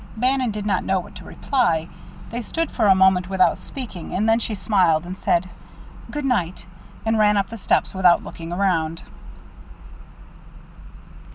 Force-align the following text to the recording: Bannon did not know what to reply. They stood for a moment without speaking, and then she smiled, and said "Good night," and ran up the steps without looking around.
Bannon 0.17 0.49
did 0.49 0.65
not 0.65 0.83
know 0.83 0.99
what 0.99 1.13
to 1.17 1.23
reply. 1.25 1.87
They 2.31 2.41
stood 2.41 2.71
for 2.71 2.87
a 2.87 2.95
moment 2.95 3.29
without 3.29 3.59
speaking, 3.59 4.15
and 4.15 4.27
then 4.27 4.39
she 4.39 4.55
smiled, 4.55 5.05
and 5.05 5.15
said 5.15 5.47
"Good 6.09 6.25
night," 6.25 6.65
and 7.05 7.19
ran 7.19 7.37
up 7.37 7.49
the 7.51 7.57
steps 7.59 7.93
without 7.93 8.23
looking 8.23 8.51
around. 8.51 9.03